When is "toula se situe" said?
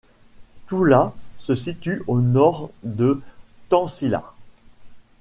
0.65-2.01